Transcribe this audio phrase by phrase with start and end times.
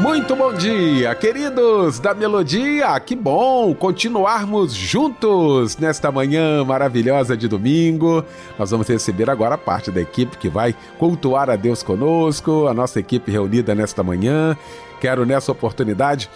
[0.00, 2.98] Muito bom dia, queridos da Melodia.
[2.98, 8.24] Que bom continuarmos juntos nesta manhã maravilhosa de domingo.
[8.58, 12.98] Nós vamos receber agora parte da equipe que vai cultuar a Deus conosco, a nossa
[12.98, 14.56] equipe reunida nesta manhã.
[15.00, 16.30] Quero nessa oportunidade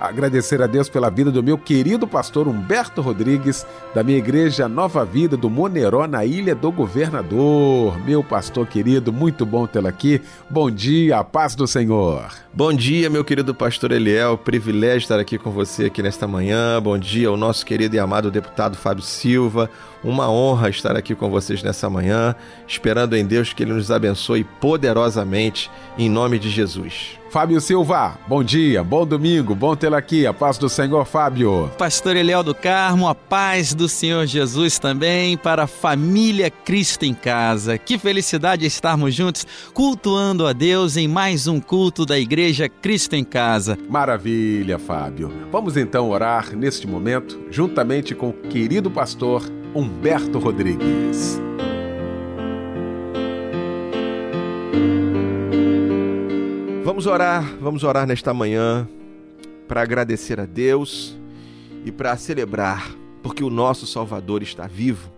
[0.00, 5.04] agradecer a Deus pela vida do meu querido pastor Humberto Rodrigues, da minha igreja Nova
[5.04, 7.98] Vida do Moneró, na Ilha do Governador.
[8.04, 10.20] Meu pastor querido, muito bom tê-lo aqui.
[10.48, 12.30] Bom dia, a paz do Senhor.
[12.52, 14.36] Bom dia, meu querido pastor Eliel.
[14.36, 16.80] Privilégio estar aqui com você aqui nesta manhã.
[16.82, 19.70] Bom dia ao nosso querido e amado deputado Fábio Silva.
[20.02, 22.34] Uma honra estar aqui com vocês nessa manhã,
[22.66, 27.18] esperando em Deus que Ele nos abençoe poderosamente, em nome de Jesus.
[27.30, 31.70] Fábio Silva, bom dia, bom domingo, bom tê-lo aqui, a paz do Senhor, Fábio.
[31.76, 37.12] Pastor Eliel do Carmo, a paz do Senhor Jesus também para a família Cristo em
[37.12, 37.76] casa.
[37.76, 43.24] Que felicidade estarmos juntos, cultuando a Deus em mais um culto da Igreja Cristo em
[43.24, 43.76] Casa.
[43.90, 45.30] Maravilha, Fábio.
[45.52, 49.42] Vamos então orar neste momento, juntamente com o querido pastor
[49.74, 51.40] Humberto Rodrigues.
[56.84, 58.88] Vamos orar, vamos orar nesta manhã
[59.68, 61.16] para agradecer a Deus
[61.84, 62.90] e para celebrar,
[63.22, 65.12] porque o nosso Salvador está vivo.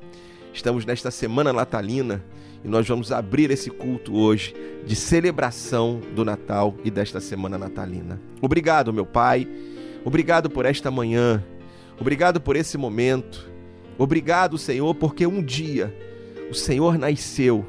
[0.53, 2.23] Estamos nesta semana natalina
[2.65, 4.55] e nós vamos abrir esse culto hoje
[4.85, 8.21] de celebração do Natal e desta semana natalina.
[8.43, 9.49] Obrigado, meu Pai.
[10.05, 11.43] Obrigado por esta manhã.
[11.99, 13.50] Obrigado por esse momento.
[13.99, 15.95] Obrigado, Senhor, porque um dia
[16.51, 17.65] o Senhor nasceu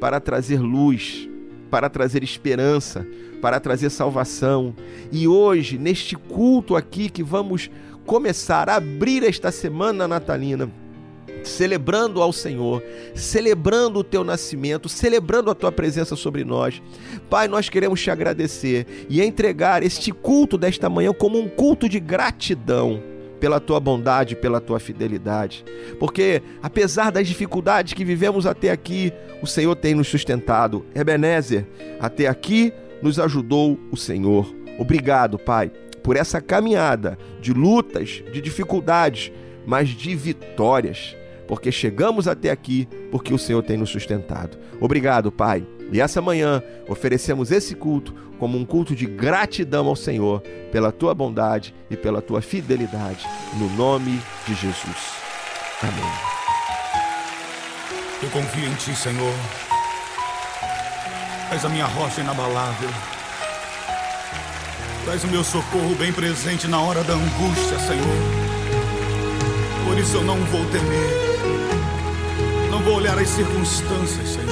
[0.00, 1.28] para trazer luz,
[1.70, 3.06] para trazer esperança,
[3.40, 4.74] para trazer salvação.
[5.12, 7.70] E hoje, neste culto aqui que vamos
[8.04, 10.70] começar a abrir esta semana natalina,
[11.42, 12.82] celebrando ao Senhor,
[13.14, 16.82] celebrando o teu nascimento, celebrando a tua presença sobre nós.
[17.30, 22.00] Pai, nós queremos te agradecer e entregar este culto desta manhã como um culto de
[22.00, 23.13] gratidão
[23.44, 25.66] pela tua bondade, pela tua fidelidade.
[26.00, 29.12] Porque apesar das dificuldades que vivemos até aqui,
[29.42, 30.86] o Senhor tem nos sustentado.
[30.94, 31.66] Ebenezer,
[32.00, 32.72] até aqui
[33.02, 34.50] nos ajudou o Senhor.
[34.78, 35.70] Obrigado, Pai,
[36.02, 39.30] por essa caminhada de lutas, de dificuldades,
[39.66, 41.14] mas de vitórias,
[41.46, 44.58] porque chegamos até aqui porque o Senhor tem nos sustentado.
[44.80, 45.66] Obrigado, Pai.
[45.92, 50.40] E essa manhã oferecemos esse culto como um culto de gratidão ao Senhor
[50.72, 53.26] pela tua bondade e pela tua fidelidade,
[53.58, 55.14] no nome de Jesus.
[55.82, 56.34] Amém.
[58.22, 59.34] Eu confio em ti, Senhor.
[61.52, 62.88] És a minha rocha inabalável.
[65.12, 68.44] És o meu socorro bem presente na hora da angústia, Senhor.
[69.86, 71.23] Por isso eu não vou temer.
[72.74, 74.48] Não vou olhar as circunstâncias, Senhor.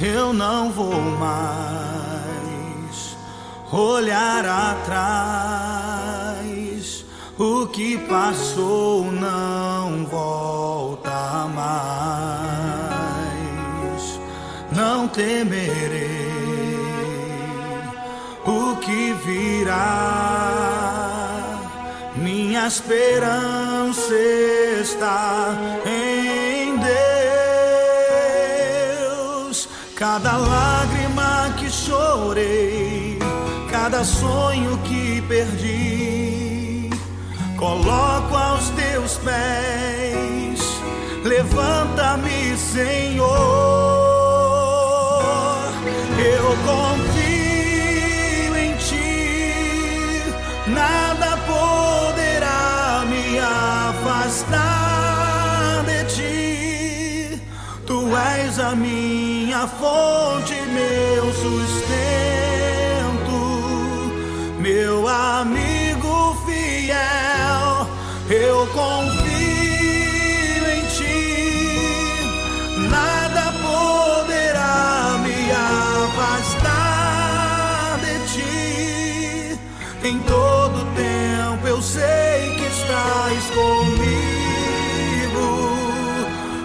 [0.00, 3.16] Eu não vou mais
[3.72, 4.86] olhar atrás.
[7.36, 12.86] O que passou não volta mais.
[14.70, 16.05] Não temerei
[18.76, 19.72] o que virá.
[22.16, 24.14] Minha esperança
[24.80, 25.54] está
[25.86, 26.76] em
[29.48, 29.68] Deus.
[29.94, 33.18] Cada lágrima que chorei,
[33.70, 36.90] cada sonho que perdi,
[37.56, 40.60] coloco aos teus pés.
[41.24, 43.26] Levanta-me, Senhor.
[46.18, 47.05] Eu confio
[58.56, 61.76] és a minha fonte, meu sustento,
[64.58, 67.86] meu amigo fiel.
[68.30, 69.26] Eu confio
[70.74, 71.36] em ti,
[72.88, 75.50] nada poderá me
[76.08, 76.78] afastar
[78.00, 79.58] de ti.
[80.02, 84.16] Em todo tempo eu sei que estás comigo,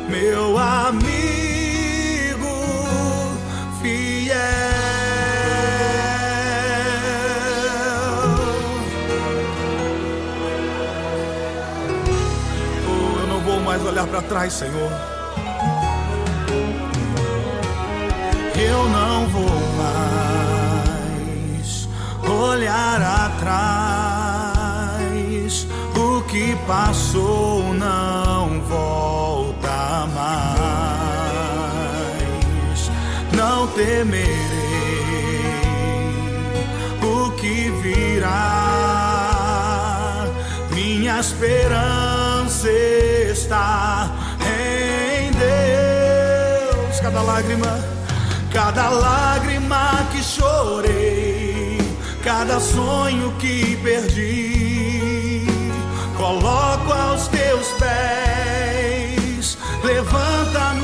[0.09, 1.10] meu amigo
[14.11, 14.91] para trás, Senhor.
[18.53, 21.87] Eu não vou mais
[22.29, 24.51] olhar atrás.
[25.95, 30.51] O que passou não volta mais.
[33.31, 34.27] Não temerei
[37.01, 38.57] o que virá.
[40.73, 42.20] Minha esperança
[42.65, 46.99] está em Deus.
[46.99, 47.79] Cada lágrima,
[48.51, 51.79] cada lágrima que chorei,
[52.23, 55.45] cada sonho que perdi,
[56.17, 59.57] coloco aos teus pés.
[59.83, 60.80] Levanta-me,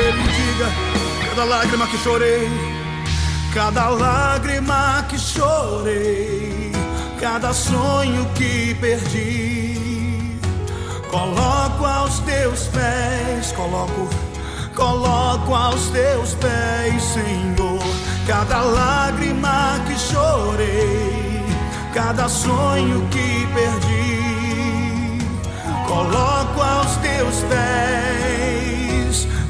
[0.00, 0.68] E diga
[1.28, 2.48] cada lágrima que chorei,
[3.52, 6.72] cada lágrima que chorei,
[7.20, 10.40] cada sonho que perdi.
[11.10, 14.08] Coloco aos teus pés, coloco,
[14.74, 17.80] coloco aos teus pés, Senhor.
[18.26, 21.44] Cada lágrima que chorei,
[21.92, 24.20] cada sonho que perdi.
[25.86, 28.39] Coloco aos teus pés,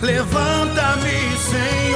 [0.03, 1.90] levanta-me, Senhor.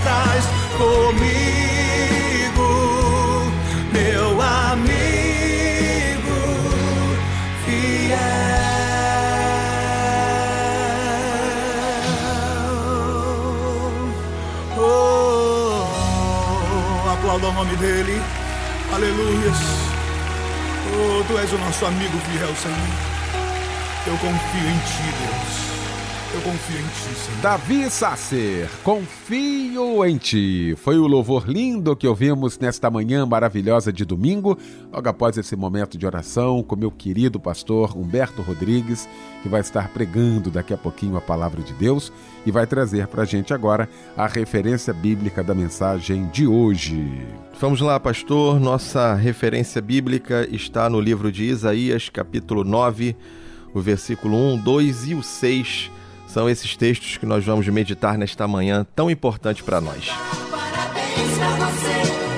[0.00, 0.44] Estás
[0.78, 1.12] comigo,
[3.92, 4.90] meu amigo
[7.64, 8.16] fiel.
[14.78, 15.84] Oh,
[17.12, 18.22] aplauda o nome dele.
[18.94, 19.58] Aleluias.
[20.92, 22.76] Oh, tu és o nosso amigo fiel, Senhor.
[24.06, 25.39] Eu confio em ti, Deus.
[26.40, 27.40] Eu confio em ti, Senhor.
[27.42, 30.74] Davi Sasser, confio em ti.
[30.78, 34.56] Foi o louvor lindo que ouvimos nesta manhã maravilhosa de domingo,
[34.90, 39.06] logo após esse momento de oração com meu querido pastor Humberto Rodrigues,
[39.42, 42.10] que vai estar pregando daqui a pouquinho a palavra de Deus
[42.46, 47.22] e vai trazer para a gente agora a referência bíblica da mensagem de hoje.
[47.60, 48.58] Vamos lá, pastor.
[48.58, 53.14] Nossa referência bíblica está no livro de Isaías, capítulo 9,
[53.74, 55.99] o versículo 1, 2 e o 6.
[56.32, 60.10] São esses textos que nós vamos meditar nesta manhã tão importante para nós.
[60.48, 62.29] Parabéns pra você,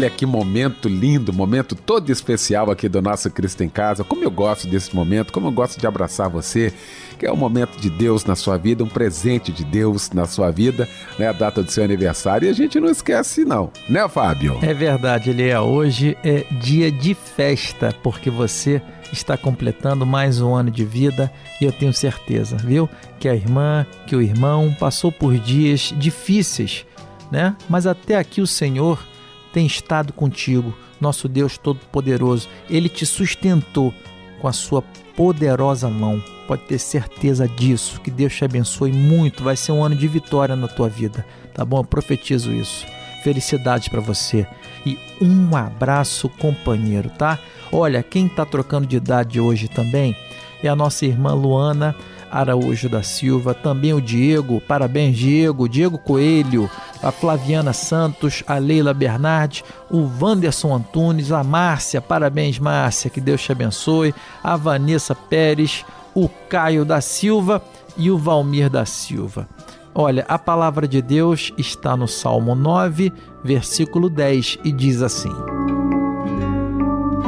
[0.00, 4.02] Olha que momento lindo, momento todo especial aqui do nosso Cristo em Casa.
[4.02, 6.72] Como eu gosto desse momento, como eu gosto de abraçar você,
[7.18, 10.50] que é um momento de Deus na sua vida, um presente de Deus na sua
[10.50, 10.88] vida,
[11.18, 11.28] né?
[11.28, 12.46] A data do seu aniversário.
[12.46, 14.58] E a gente não esquece, não, né, Fábio?
[14.62, 15.60] É verdade, Elia.
[15.60, 18.80] Hoje é dia de festa, porque você
[19.12, 21.30] está completando mais um ano de vida
[21.60, 22.88] e eu tenho certeza, viu?
[23.18, 26.86] Que a irmã, que o irmão passou por dias difíceis,
[27.30, 27.54] né?
[27.68, 29.09] Mas até aqui o Senhor
[29.52, 32.48] tem estado contigo, nosso Deus Todo-Poderoso.
[32.68, 33.92] Ele te sustentou
[34.40, 34.82] com a sua
[35.16, 36.22] poderosa mão.
[36.46, 38.00] Pode ter certeza disso.
[38.00, 39.44] Que Deus te abençoe muito.
[39.44, 41.78] Vai ser um ano de vitória na tua vida, tá bom?
[41.78, 42.86] Eu profetizo isso.
[43.22, 44.46] Felicidades para você
[44.86, 47.38] e um abraço, companheiro, tá?
[47.70, 50.16] Olha, quem tá trocando de idade hoje também
[50.62, 51.94] é a nossa irmã Luana
[52.30, 56.70] Araújo da Silva, também o Diego, parabéns Diego, Diego Coelho,
[57.02, 63.42] a Flaviana Santos, a Leila Bernardi, o Wanderson Antunes, a Márcia, parabéns Márcia, que Deus
[63.42, 65.84] te abençoe, a Vanessa Pérez,
[66.14, 67.62] o Caio da Silva
[67.96, 69.48] e o Valmir da Silva.
[69.92, 75.32] Olha, a palavra de Deus está no Salmo 9, versículo 10 e diz assim: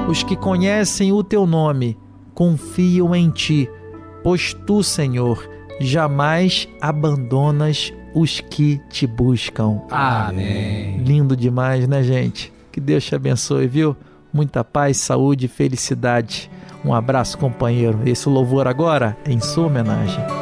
[0.09, 1.99] Os que conhecem o teu nome
[2.35, 3.69] confiam em ti
[4.23, 5.49] pois tu, Senhor,
[5.81, 9.81] jamais abandonas os que te buscam.
[9.91, 10.99] Amém.
[10.99, 12.53] Lindo demais, né, gente?
[12.71, 13.97] Que Deus te abençoe, viu?
[14.33, 16.51] Muita paz, saúde e felicidade.
[16.85, 18.01] Um abraço, companheiro.
[18.07, 20.42] Esse louvor agora é em sua homenagem.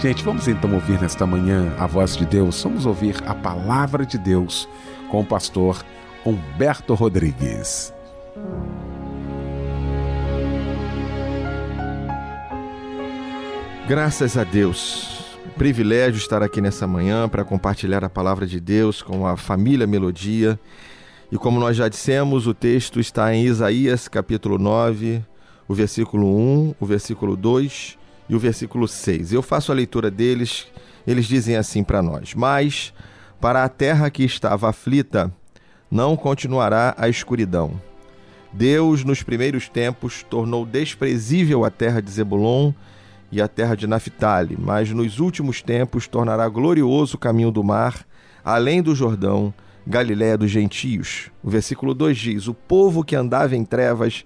[0.00, 2.62] Gente, vamos então ouvir nesta manhã a voz de Deus.
[2.62, 4.66] Vamos ouvir a palavra de Deus
[5.10, 5.84] com o pastor
[6.24, 7.92] Humberto Rodrigues.
[13.86, 15.36] Graças a Deus.
[15.58, 20.58] Privilégio estar aqui nessa manhã para compartilhar a palavra de Deus com a família Melodia.
[21.30, 25.22] E como nós já dissemos, o texto está em Isaías capítulo 9,
[25.68, 27.99] o versículo 1, o versículo 2
[28.30, 29.32] e o versículo 6.
[29.32, 30.68] Eu faço a leitura deles,
[31.04, 32.94] eles dizem assim para nós: Mas
[33.40, 35.32] para a terra que estava aflita,
[35.90, 37.72] não continuará a escuridão.
[38.52, 42.72] Deus, nos primeiros tempos, tornou desprezível a terra de Zebulon
[43.32, 48.06] e a terra de Naphtali, mas nos últimos tempos tornará glorioso o caminho do mar,
[48.44, 49.52] além do Jordão,
[49.86, 51.30] Galiléia dos gentios.
[51.42, 54.24] O versículo 2 diz: O povo que andava em trevas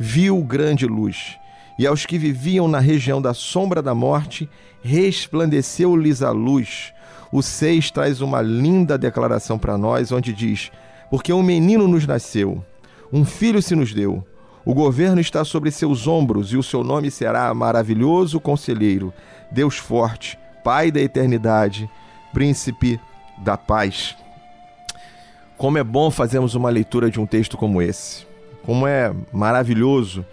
[0.00, 1.36] viu grande luz,
[1.78, 4.48] e aos que viviam na região da sombra da morte,
[4.82, 6.92] resplandeceu-lhes a luz.
[7.32, 10.70] O 6 traz uma linda declaração para nós, onde diz:
[11.10, 12.64] Porque um menino nos nasceu,
[13.12, 14.24] um filho se nos deu.
[14.64, 19.12] O governo está sobre seus ombros e o seu nome será Maravilhoso Conselheiro,
[19.50, 21.90] Deus Forte, Pai da Eternidade,
[22.32, 22.98] Príncipe
[23.38, 24.16] da Paz.
[25.58, 28.26] Como é bom fazermos uma leitura de um texto como esse.
[28.64, 30.24] Como é maravilhoso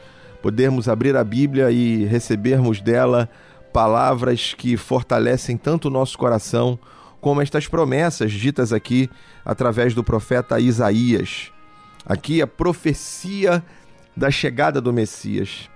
[0.41, 3.29] podermos abrir a Bíblia e recebermos dela
[3.71, 6.77] palavras que fortalecem tanto o nosso coração,
[7.21, 9.09] como estas promessas ditas aqui
[9.45, 11.51] através do profeta Isaías.
[12.05, 13.63] Aqui a profecia
[14.17, 15.69] da chegada do Messias.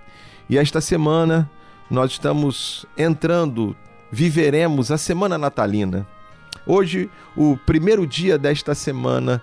[0.50, 1.48] E esta semana
[1.88, 3.76] nós estamos entrando,
[4.10, 6.06] viveremos a semana natalina.
[6.66, 9.40] Hoje, o primeiro dia desta semana,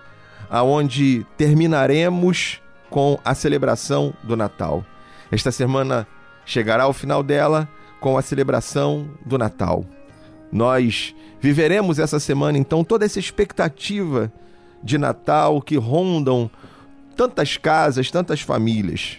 [0.50, 2.60] aonde terminaremos
[2.90, 4.84] com a celebração do Natal.
[5.30, 6.06] Esta semana
[6.44, 7.68] chegará ao final dela
[8.00, 9.84] com a celebração do Natal.
[10.52, 14.32] Nós viveremos essa semana então toda essa expectativa
[14.82, 16.50] de Natal que rondam
[17.16, 19.18] tantas casas, tantas famílias.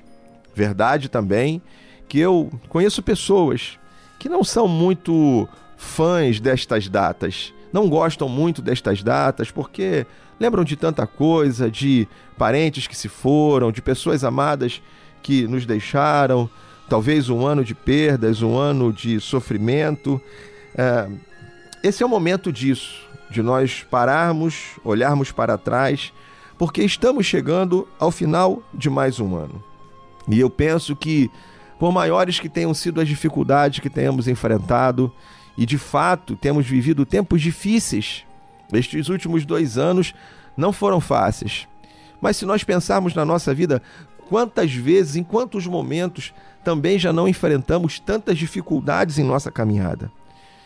[0.54, 1.62] Verdade também
[2.08, 3.80] que eu conheço pessoas
[4.20, 10.06] que não são muito fãs destas datas, não gostam muito destas datas porque
[10.40, 14.82] lembram de tanta coisa, de parentes que se foram, de pessoas amadas
[15.26, 16.48] que nos deixaram,
[16.88, 20.22] talvez um ano de perdas, um ano de sofrimento.
[20.78, 21.10] É,
[21.82, 26.14] esse é o momento disso, de nós pararmos, olharmos para trás
[26.60, 29.64] porque estamos chegando ao final de mais um ano.
[30.30, 31.32] E eu penso que,
[31.80, 35.12] por maiores que tenham sido as dificuldades que tenhamos enfrentado,
[35.58, 38.24] e de fato temos vivido tempos difíceis,
[38.72, 40.14] estes últimos dois anos
[40.56, 41.68] não foram fáceis.
[42.22, 43.82] Mas se nós pensarmos na nossa vida,
[44.30, 46.34] quantas vezes, em quantos momentos,
[46.64, 50.12] também já não enfrentamos tantas dificuldades em nossa caminhada.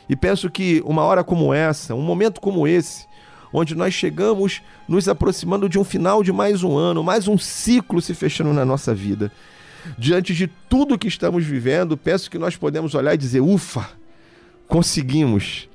[0.08, 3.06] E penso que uma hora como essa, um momento como esse,
[3.54, 8.02] onde nós chegamos nos aproximando de um final de mais um ano, mais um ciclo
[8.02, 9.32] se fechando na nossa vida.
[9.98, 13.90] Diante de tudo que estamos vivendo, penso que nós podemos olhar e dizer: ufa,
[14.68, 15.70] conseguimos,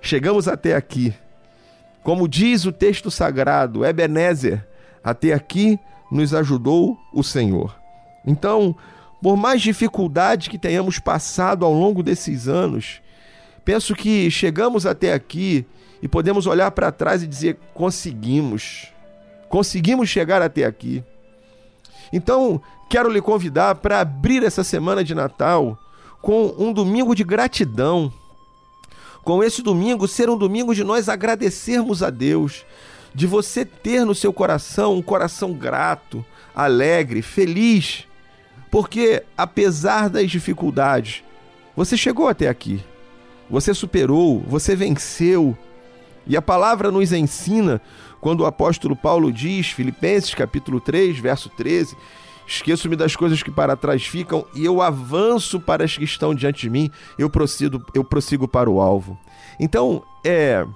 [0.00, 1.14] chegamos até aqui.
[2.02, 4.66] Como diz o texto sagrado, Ebenezer,
[5.02, 5.78] até aqui
[6.10, 7.74] nos ajudou o Senhor.
[8.26, 8.74] Então,
[9.22, 13.00] por mais dificuldades que tenhamos passado ao longo desses anos,
[13.64, 15.66] penso que chegamos até aqui
[16.02, 18.92] e podemos olhar para trás e dizer: conseguimos,
[19.48, 21.02] Conseguimos chegar até aqui.
[22.12, 25.78] Então, quero lhe convidar para abrir essa semana de Natal
[26.20, 28.12] com um domingo de gratidão.
[29.22, 32.64] Com esse domingo ser um domingo de nós agradecermos a Deus,
[33.14, 38.06] de você ter no seu coração um coração grato, alegre, feliz,
[38.70, 41.22] porque apesar das dificuldades,
[41.76, 42.82] você chegou até aqui.
[43.50, 45.56] Você superou, você venceu.
[46.26, 47.80] E a palavra nos ensina
[48.20, 51.96] quando o apóstolo Paulo diz, Filipenses capítulo 3, verso 13,
[52.48, 56.62] Esqueço-me das coisas que para trás ficam e eu avanço para as que estão diante
[56.62, 59.18] de mim, eu prossigo, eu prossigo para o alvo.
[59.60, 60.66] Então, é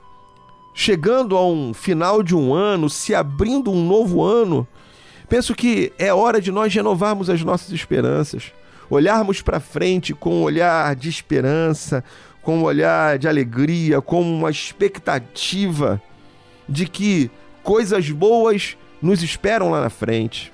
[0.75, 4.67] chegando a um final de um ano, se abrindo um novo ano,
[5.29, 8.53] penso que é hora de nós renovarmos as nossas esperanças,
[8.89, 12.05] olharmos para frente com um olhar de esperança,
[12.43, 16.01] com um olhar de alegria, com uma expectativa
[16.69, 17.31] de que
[17.63, 20.53] coisas boas nos esperam lá na frente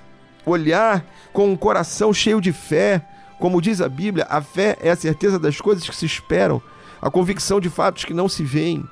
[0.48, 3.04] olhar com um coração cheio de fé.
[3.38, 6.60] Como diz a Bíblia, a fé é a certeza das coisas que se esperam,
[7.00, 8.84] a convicção de fatos que não se veem.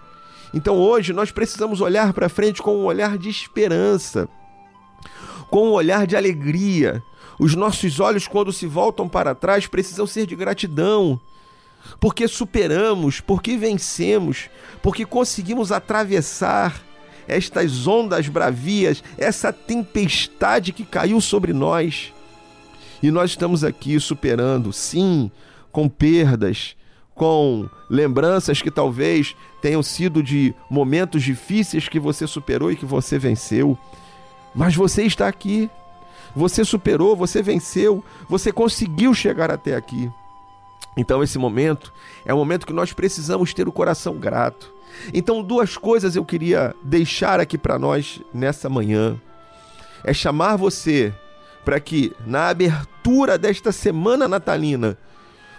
[0.54, 4.28] Então hoje nós precisamos olhar para frente com um olhar de esperança,
[5.50, 7.02] com um olhar de alegria.
[7.38, 11.20] Os nossos olhos, quando se voltam para trás, precisam ser de gratidão,
[12.00, 14.48] porque superamos, porque vencemos,
[14.82, 16.80] porque conseguimos atravessar
[17.28, 22.12] estas ondas bravias, essa tempestade que caiu sobre nós.
[23.02, 25.30] E nós estamos aqui superando, sim,
[25.70, 26.76] com perdas,
[27.16, 33.18] com lembranças que talvez tenham sido de momentos difíceis que você superou e que você
[33.18, 33.76] venceu.
[34.54, 35.68] Mas você está aqui.
[36.36, 40.10] Você superou, você venceu, você conseguiu chegar até aqui.
[40.94, 41.92] Então, esse momento
[42.26, 44.70] é o momento que nós precisamos ter o coração grato.
[45.14, 49.18] Então, duas coisas eu queria deixar aqui para nós nessa manhã.
[50.04, 51.14] É chamar você
[51.64, 54.98] para que na abertura desta semana natalina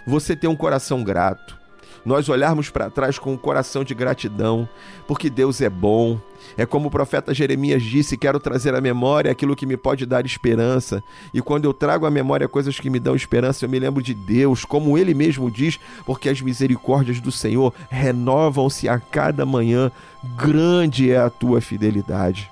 [0.08, 1.58] você tenha um coração grato
[2.04, 4.68] nós olharmos para trás com um coração de gratidão,
[5.06, 6.18] porque Deus é bom.
[6.56, 10.24] É como o profeta Jeremias disse: quero trazer à memória aquilo que me pode dar
[10.24, 11.02] esperança.
[11.34, 14.14] E quando eu trago à memória coisas que me dão esperança, eu me lembro de
[14.14, 19.92] Deus, como ele mesmo diz, porque as misericórdias do Senhor renovam-se a cada manhã.
[20.36, 22.50] Grande é a tua fidelidade.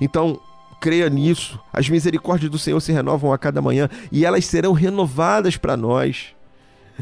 [0.00, 0.40] Então,
[0.80, 1.60] creia nisso.
[1.72, 6.34] As misericórdias do Senhor se renovam a cada manhã e elas serão renovadas para nós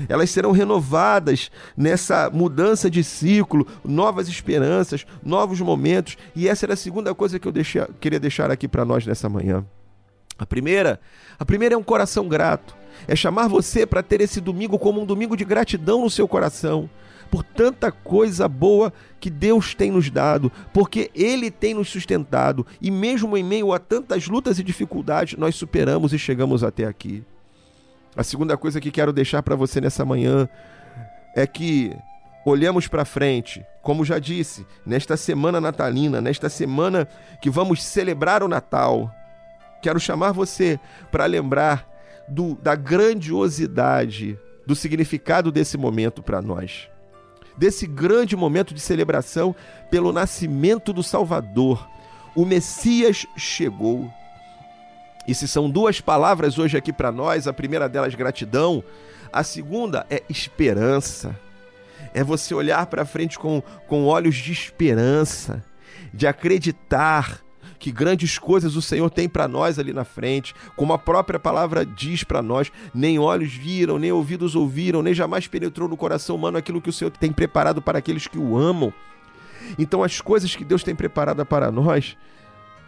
[0.09, 6.17] elas serão renovadas nessa mudança de ciclo, novas esperanças, novos momentos.
[6.35, 9.29] E essa era a segunda coisa que eu deixei, queria deixar aqui para nós nessa
[9.29, 9.65] manhã.
[10.39, 11.01] A primeira,
[11.39, 12.75] a primeira é um coração grato.
[13.07, 16.89] É chamar você para ter esse domingo como um domingo de gratidão no seu coração
[17.31, 22.91] por tanta coisa boa que Deus tem nos dado, porque Ele tem nos sustentado e
[22.91, 27.23] mesmo em meio a tantas lutas e dificuldades, nós superamos e chegamos até aqui.
[28.17, 30.49] A segunda coisa que quero deixar para você nessa manhã
[31.35, 31.97] é que
[32.45, 37.07] olhemos para frente, como já disse, nesta semana natalina, nesta semana
[37.41, 39.13] que vamos celebrar o Natal.
[39.81, 40.79] Quero chamar você
[41.11, 41.89] para lembrar
[42.29, 46.89] do, da grandiosidade, do significado desse momento para nós.
[47.57, 49.55] Desse grande momento de celebração
[49.91, 51.89] pelo nascimento do Salvador.
[52.35, 54.11] O Messias chegou.
[55.27, 58.83] E se são duas palavras hoje aqui para nós, a primeira delas gratidão,
[59.33, 61.39] a segunda é esperança.
[62.13, 65.65] É você olhar para frente com, com olhos de esperança,
[66.13, 67.41] de acreditar
[67.79, 71.85] que grandes coisas o Senhor tem para nós ali na frente, como a própria palavra
[71.85, 76.59] diz para nós: nem olhos viram, nem ouvidos ouviram, nem jamais penetrou no coração humano
[76.59, 78.93] aquilo que o Senhor tem preparado para aqueles que o amam.
[79.79, 82.17] Então, as coisas que Deus tem preparado para nós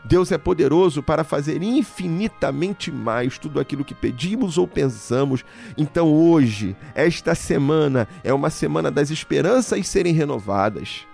[0.05, 5.45] Deus é poderoso para fazer infinitamente mais tudo aquilo que pedimos ou pensamos.
[5.77, 11.07] Então, hoje, esta semana, é uma semana das esperanças serem renovadas.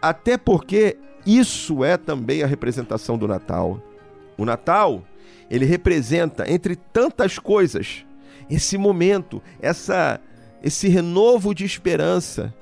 [0.00, 0.96] Até porque
[1.26, 3.82] isso é também a representação do Natal.
[4.36, 5.02] O Natal,
[5.50, 8.04] ele representa, entre tantas coisas,
[8.48, 10.20] esse momento, essa,
[10.62, 12.54] esse renovo de esperança.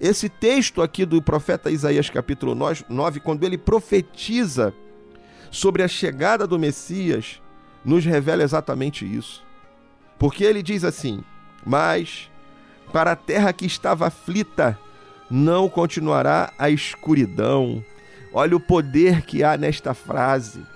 [0.00, 4.72] Esse texto aqui do profeta Isaías, capítulo 9, quando ele profetiza
[5.52, 7.40] sobre a chegada do Messias
[7.84, 9.44] nos revela exatamente isso.
[10.18, 11.22] Porque ele diz assim:
[11.64, 12.30] Mas
[12.92, 14.78] para a terra que estava aflita
[15.30, 17.84] não continuará a escuridão.
[18.32, 20.66] Olha o poder que há nesta frase.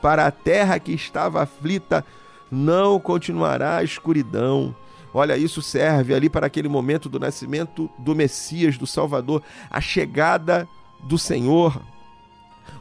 [0.00, 2.04] Para a terra que estava aflita
[2.50, 4.74] não continuará a escuridão.
[5.12, 10.68] Olha, isso serve ali para aquele momento do nascimento do Messias, do Salvador, a chegada
[11.02, 11.80] do Senhor,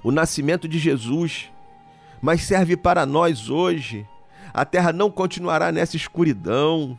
[0.03, 1.49] o nascimento de Jesus,
[2.21, 4.07] mas serve para nós hoje.
[4.53, 6.97] A terra não continuará nessa escuridão.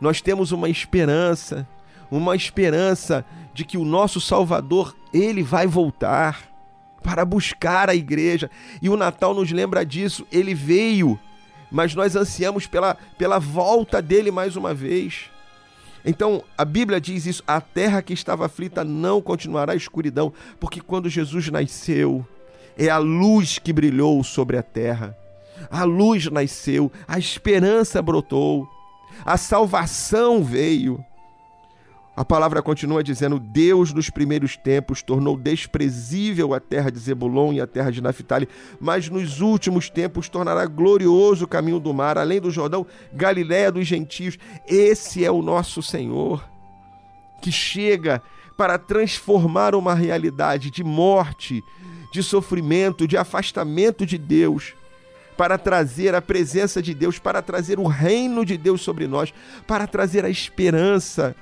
[0.00, 1.66] Nós temos uma esperança,
[2.10, 6.48] uma esperança de que o nosso Salvador, ele vai voltar
[7.02, 8.50] para buscar a igreja.
[8.80, 10.26] E o Natal nos lembra disso.
[10.30, 11.18] Ele veio,
[11.70, 15.30] mas nós ansiamos pela, pela volta dele mais uma vez.
[16.04, 21.08] Então, a Bíblia diz isso: a terra que estava aflita não continuará escuridão, porque quando
[21.08, 22.26] Jesus nasceu,
[22.76, 25.16] é a luz que brilhou sobre a terra.
[25.70, 28.68] A luz nasceu, a esperança brotou,
[29.24, 31.04] a salvação veio.
[32.14, 37.60] A palavra continua dizendo: Deus nos primeiros tempos tornou desprezível a terra de Zebulon e
[37.60, 42.40] a terra de Naphtali, mas nos últimos tempos tornará glorioso o caminho do mar, além
[42.40, 44.38] do Jordão, Galiléia dos gentios.
[44.66, 46.44] Esse é o nosso Senhor,
[47.40, 48.22] que chega
[48.58, 51.62] para transformar uma realidade de morte,
[52.12, 54.74] de sofrimento, de afastamento de Deus,
[55.36, 59.32] para trazer a presença de Deus, para trazer o reino de Deus sobre nós,
[59.66, 61.34] para trazer a esperança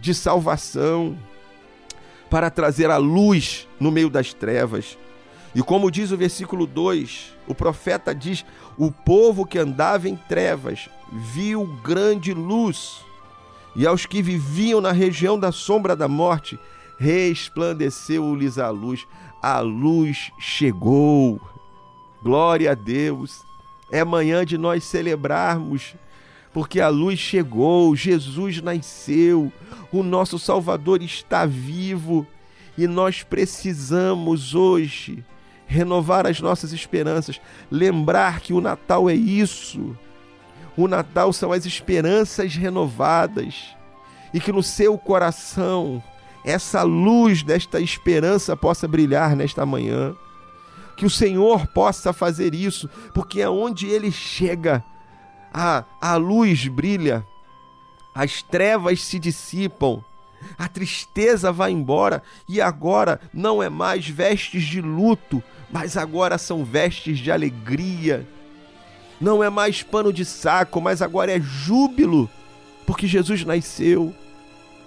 [0.00, 1.16] de salvação,
[2.30, 4.98] para trazer a luz no meio das trevas.
[5.54, 8.44] E como diz o versículo 2, o profeta diz:
[8.76, 13.04] O povo que andava em trevas viu grande luz,
[13.74, 16.58] e aos que viviam na região da sombra da morte,
[16.98, 19.06] resplandeceu-lhes a luz.
[19.48, 21.40] A luz chegou.
[22.20, 23.44] Glória a Deus.
[23.92, 25.94] É manhã de nós celebrarmos
[26.52, 29.52] porque a luz chegou, Jesus nasceu,
[29.92, 32.26] o nosso Salvador está vivo
[32.76, 35.24] e nós precisamos hoje
[35.68, 39.96] renovar as nossas esperanças, lembrar que o Natal é isso.
[40.76, 43.76] O Natal são as esperanças renovadas
[44.34, 46.02] e que no seu coração
[46.46, 50.14] essa luz desta esperança possa brilhar nesta manhã.
[50.96, 54.82] Que o Senhor possa fazer isso, porque aonde ele chega,
[55.52, 57.26] a, a luz brilha,
[58.14, 60.02] as trevas se dissipam,
[60.56, 66.64] a tristeza vai embora e agora não é mais vestes de luto, mas agora são
[66.64, 68.26] vestes de alegria.
[69.20, 72.30] Não é mais pano de saco, mas agora é júbilo,
[72.86, 74.14] porque Jesus nasceu,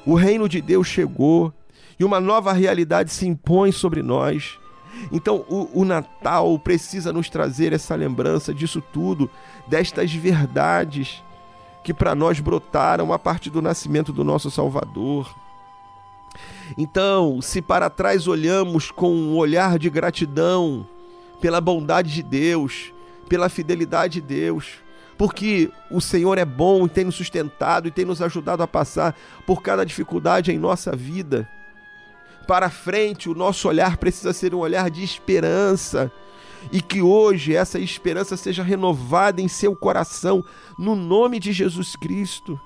[0.10, 1.54] o reino de Deus chegou
[2.00, 4.58] e uma nova realidade se impõe sobre nós.
[5.12, 9.30] Então, o, o, Natal precisa nos trazer essa lembrança disso tudo,
[9.67, 11.24] destas verdades
[11.84, 15.32] que para nós brotaram a partir do nascimento do nosso Salvador.
[16.76, 20.88] Então, se para trás olhamos com um olhar de gratidão
[21.39, 22.91] pela bondade de Deus,
[23.28, 24.80] pela fidelidade de Deus,
[25.19, 29.15] porque o Senhor é bom e tem nos sustentado e tem nos ajudado a passar
[29.45, 31.47] por cada dificuldade em nossa vida
[32.49, 36.12] para frente, o nosso olhar precisa ser um olhar de esperança.
[36.71, 40.43] E que hoje essa esperança seja renovada em seu coração,
[40.75, 42.60] no nome de Jesus Cristo.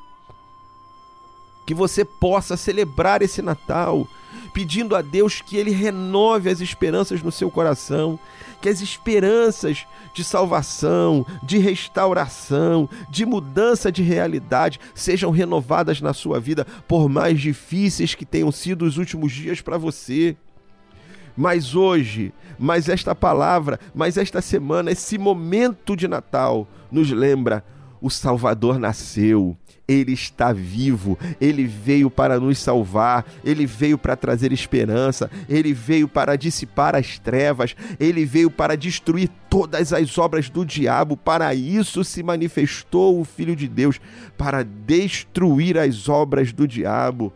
[1.66, 4.08] Que você possa celebrar esse Natal,
[4.54, 8.20] pedindo a Deus que Ele renove as esperanças no seu coração,
[8.62, 16.40] que as esperanças de salvação, de restauração, de mudança de realidade sejam renovadas na sua
[16.40, 20.38] vida, por mais difíceis que tenham sido os últimos dias para você.
[21.36, 27.66] Mas hoje, mas esta palavra, mas esta semana, esse momento de Natal nos lembra:
[28.00, 34.52] o Salvador nasceu ele está vivo, ele veio para nos salvar, ele veio para trazer
[34.52, 40.66] esperança, ele veio para dissipar as trevas, ele veio para destruir todas as obras do
[40.66, 41.18] diabo.
[41.18, 44.00] Para isso se manifestou o Filho de Deus,
[44.38, 47.34] para destruir as obras do diabo.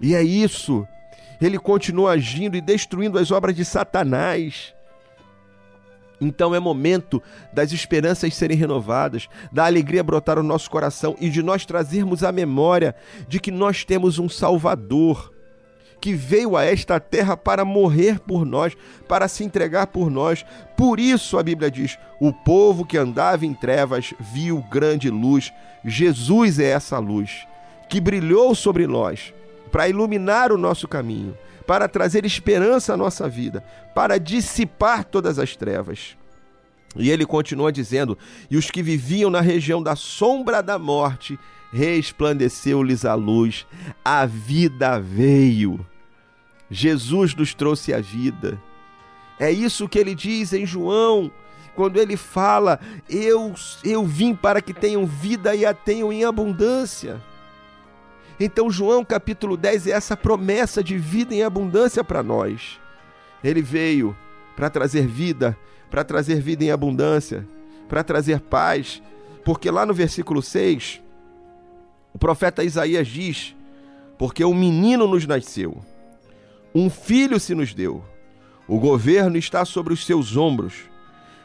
[0.00, 0.86] E é isso.
[1.40, 4.73] Ele continua agindo e destruindo as obras de Satanás.
[6.20, 7.22] Então é momento
[7.52, 12.32] das esperanças serem renovadas, da alegria brotar no nosso coração e de nós trazermos a
[12.32, 12.94] memória
[13.28, 15.32] de que nós temos um Salvador
[16.00, 18.76] que veio a esta terra para morrer por nós,
[19.08, 20.44] para se entregar por nós.
[20.76, 25.50] Por isso a Bíblia diz: o povo que andava em trevas viu grande luz.
[25.82, 27.46] Jesus é essa luz
[27.88, 29.32] que brilhou sobre nós
[29.72, 33.62] para iluminar o nosso caminho para trazer esperança à nossa vida,
[33.94, 36.16] para dissipar todas as trevas.
[36.96, 38.16] E ele continua dizendo:
[38.50, 41.38] E os que viviam na região da sombra da morte,
[41.72, 43.66] resplandeceu-lhes a luz,
[44.04, 45.84] a vida veio.
[46.70, 48.60] Jesus nos trouxe a vida.
[49.38, 51.30] É isso que ele diz em João,
[51.74, 57.20] quando ele fala: Eu, eu vim para que tenham vida e a tenham em abundância.
[58.38, 62.80] Então, João capítulo 10 é essa promessa de vida em abundância para nós.
[63.42, 64.16] Ele veio
[64.56, 65.56] para trazer vida,
[65.90, 67.46] para trazer vida em abundância,
[67.88, 69.02] para trazer paz.
[69.44, 71.00] Porque lá no versículo 6,
[72.12, 73.54] o profeta Isaías diz:
[74.18, 75.82] Porque um menino nos nasceu,
[76.74, 78.04] um filho se nos deu,
[78.66, 80.74] o governo está sobre os seus ombros,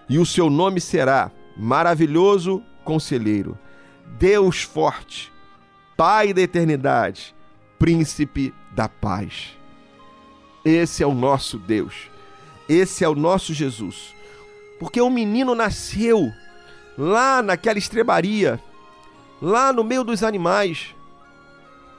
[0.07, 3.57] e o seu nome será Maravilhoso Conselheiro,
[4.17, 5.31] Deus Forte,
[5.99, 7.35] Pai da Eternidade,
[7.77, 9.57] Príncipe da Paz.
[10.63, 12.09] Esse é o nosso Deus,
[12.69, 14.15] esse é o nosso Jesus.
[14.79, 16.31] Porque um menino nasceu
[16.97, 18.63] lá naquela estrebaria,
[19.41, 20.95] lá no meio dos animais,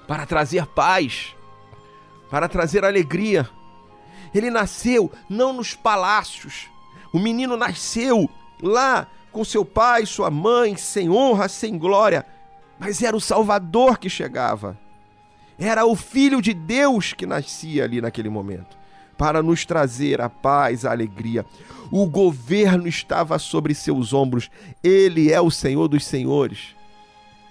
[0.08, 1.36] para trazer paz,
[2.30, 3.46] para trazer alegria.
[4.34, 6.70] Ele nasceu não nos palácios,
[7.12, 8.30] o menino nasceu
[8.62, 12.24] lá com seu pai, sua mãe, sem honra, sem glória,
[12.80, 14.76] mas era o Salvador que chegava.
[15.58, 18.78] Era o Filho de Deus que nascia ali naquele momento,
[19.18, 21.44] para nos trazer a paz, a alegria.
[21.92, 24.50] O governo estava sobre seus ombros.
[24.82, 26.74] Ele é o Senhor dos Senhores.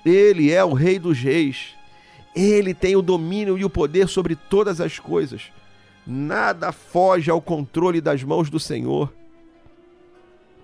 [0.04, 1.76] Ele é o Rei dos Reis.
[2.36, 5.52] Ele tem o domínio e o poder sobre todas as coisas.
[6.08, 9.14] Nada foge ao controle das mãos do Senhor.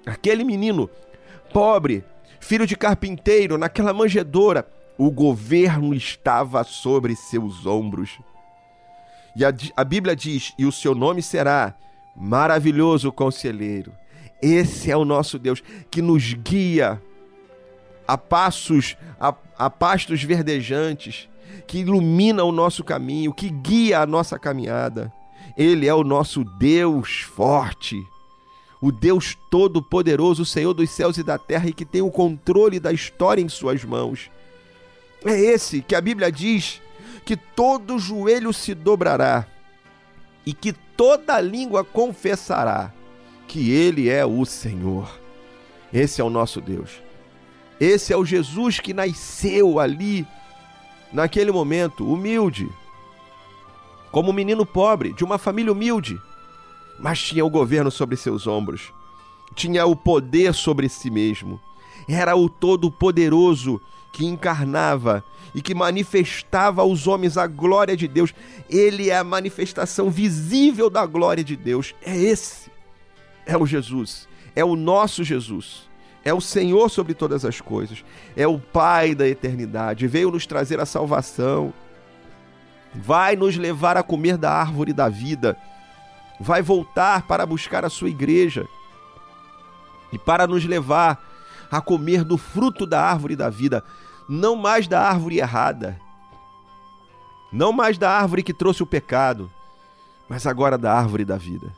[0.04, 0.89] Aquele menino,
[1.54, 2.04] pobre,
[2.45, 8.19] filho de carpinteiro, naquela manjedoura, o governo estava sobre seus ombros.
[9.36, 11.73] E a, a, Bíblia diz: e o seu nome será
[12.15, 13.91] Maravilhoso Conselheiro.
[14.41, 17.01] Esse é o nosso Deus que nos guia
[18.08, 21.27] a passos, a, a pastos verdejantes,
[21.65, 25.12] que ilumina o nosso caminho, que guia a nossa caminhada.
[25.58, 27.97] Ele é o nosso Deus forte,
[28.85, 32.79] o Deus todo-poderoso, o Senhor dos céus e da terra e que tem o controle
[32.79, 34.29] da história em suas mãos.
[35.25, 36.83] É esse que a Bíblia diz
[37.25, 39.47] que todo joelho se dobrará
[40.45, 42.93] e que toda língua confessará
[43.47, 45.19] que Ele é o Senhor.
[45.91, 47.01] Esse é o nosso Deus.
[47.79, 50.27] Esse é o Jesus que nasceu ali,
[51.11, 52.69] naquele momento, humilde,
[54.11, 56.19] como um menino pobre, de uma família humilde,
[56.99, 58.93] mas tinha o governo sobre seus ombros,
[59.53, 61.60] tinha o poder sobre si mesmo,
[62.08, 63.81] era o Todo-Poderoso
[64.12, 68.34] que encarnava e que manifestava aos homens a glória de Deus.
[68.69, 71.93] Ele é a manifestação visível da glória de Deus.
[72.01, 72.71] É esse.
[73.45, 74.27] É o Jesus.
[74.55, 75.89] É o nosso Jesus.
[76.23, 78.03] É o Senhor sobre todas as coisas.
[78.36, 80.08] É o Pai da eternidade.
[80.08, 81.73] Veio nos trazer a salvação.
[82.93, 85.58] Vai nos levar a comer da árvore da vida.
[86.39, 88.67] Vai voltar para buscar a sua igreja.
[90.11, 91.23] E para nos levar
[91.71, 93.83] a comer do fruto da árvore da vida
[94.27, 95.99] não mais da árvore errada,
[97.51, 99.51] não mais da árvore que trouxe o pecado,
[100.27, 101.71] mas agora da árvore da vida.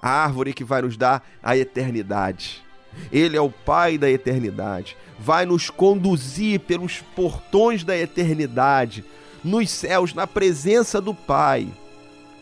[0.00, 2.62] A árvore que vai nos dar a eternidade.
[3.10, 4.96] Ele é o Pai da eternidade.
[5.18, 9.04] Vai nos conduzir pelos portões da eternidade,
[9.42, 11.68] nos céus, na presença do Pai,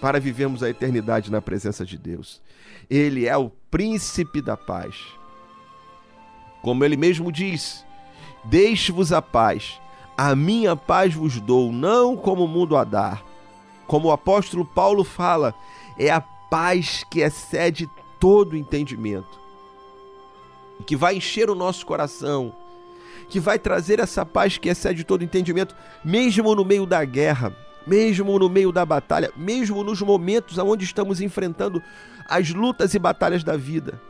[0.00, 2.40] para vivermos a eternidade na presença de Deus.
[2.88, 4.96] Ele é o príncipe da paz.
[6.62, 7.84] Como ele mesmo diz,
[8.44, 9.80] Deixe-vos a paz.
[10.16, 13.24] A minha paz vos dou, não como o mundo a dar.
[13.86, 15.54] Como o apóstolo Paulo fala,
[15.98, 17.88] é a paz que excede
[18.18, 19.38] todo entendimento.
[20.86, 22.54] Que vai encher o nosso coração,
[23.28, 25.74] que vai trazer essa paz que excede todo entendimento,
[26.04, 27.54] mesmo no meio da guerra,
[27.90, 31.82] mesmo no meio da batalha, mesmo nos momentos onde estamos enfrentando
[32.28, 34.00] as lutas e batalhas da vida,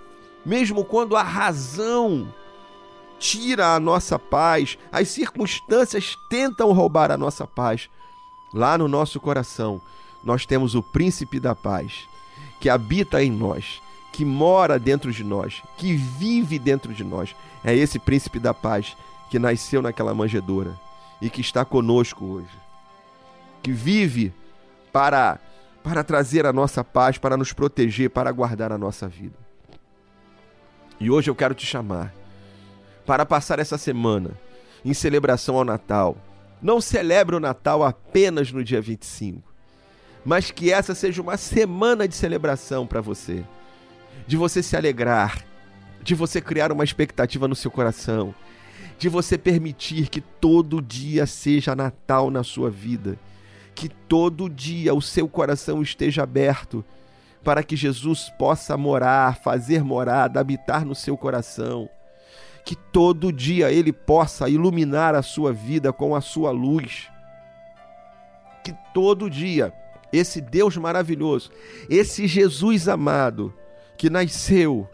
[0.45, 2.29] mesmo quando a razão
[3.19, 7.89] tira a nossa paz, as circunstâncias tentam roubar a nossa paz.
[8.53, 9.81] Lá no nosso coração,
[10.23, 12.07] nós temos o príncipe da paz,
[12.61, 13.81] que habita em nós,
[14.13, 17.35] que mora dentro de nós, que vive dentro de nós.
[17.65, 18.95] É esse príncipe da paz
[19.31, 20.79] que nasceu naquela manjedoura
[21.23, 22.60] e que está conosco hoje.
[23.63, 24.33] Que vive
[24.93, 25.39] para
[25.83, 29.37] para trazer a nossa paz, para nos proteger, para guardar a nossa vida.
[30.99, 32.15] E hoje eu quero te chamar
[33.07, 34.33] para passar essa semana
[34.85, 36.17] em celebração ao Natal.
[36.61, 39.43] Não celebre o Natal apenas no dia 25,
[40.25, 43.43] mas que essa seja uma semana de celebração para você,
[44.27, 45.43] de você se alegrar,
[46.03, 48.35] de você criar uma expectativa no seu coração,
[48.99, 53.19] de você permitir que todo dia seja Natal na sua vida,
[53.81, 56.85] que todo dia o seu coração esteja aberto
[57.43, 61.89] para que Jesus possa morar, fazer morada, habitar no seu coração
[62.65, 67.09] que todo dia Ele possa iluminar a sua vida com a sua luz.
[68.63, 69.73] Que todo dia
[70.13, 71.51] esse Deus maravilhoso,
[71.89, 73.55] esse Jesus amado,
[73.97, 74.89] que nasceu,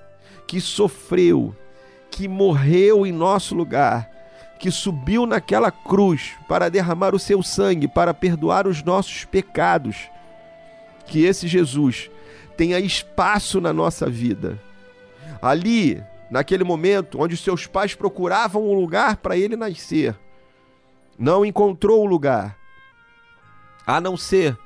[0.46, 1.56] que sofreu,
[2.10, 4.10] que morreu em nosso lugar,
[4.58, 10.08] que subiu naquela cruz para derramar o seu sangue, para perdoar os nossos pecados.
[11.06, 12.10] Que esse Jesus
[12.56, 14.60] tenha espaço na nossa vida.
[15.40, 20.16] Ali, naquele momento onde seus pais procuravam um lugar para ele nascer,
[21.18, 22.56] não encontrou o lugar,
[23.86, 24.56] a não ser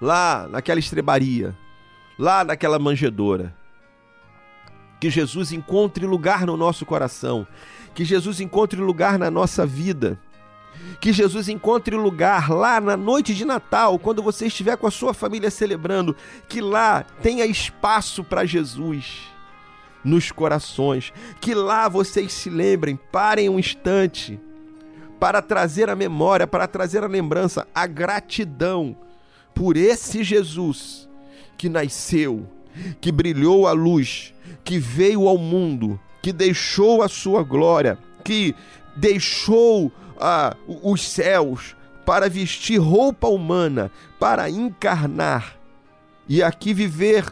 [0.00, 1.56] lá naquela estrebaria,
[2.18, 3.54] lá naquela manjedoura.
[5.00, 7.46] Que Jesus encontre lugar no nosso coração,
[8.00, 10.18] que Jesus encontre lugar na nossa vida.
[11.02, 15.12] Que Jesus encontre lugar lá na noite de Natal, quando você estiver com a sua
[15.12, 16.16] família celebrando,
[16.48, 19.18] que lá tenha espaço para Jesus
[20.02, 24.40] nos corações, que lá vocês se lembrem, parem um instante
[25.18, 28.96] para trazer a memória, para trazer a lembrança, a gratidão
[29.54, 31.06] por esse Jesus
[31.58, 32.48] que nasceu,
[32.98, 34.32] que brilhou a luz,
[34.64, 38.54] que veio ao mundo, que deixou a sua glória, que
[38.96, 45.56] deixou ah, os céus para vestir roupa humana, para encarnar
[46.28, 47.24] e aqui viver